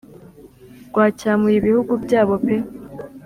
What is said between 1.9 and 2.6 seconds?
byabo pe